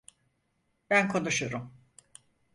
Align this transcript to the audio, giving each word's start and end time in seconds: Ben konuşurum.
Ben 0.89 1.07
konuşurum. 1.07 1.71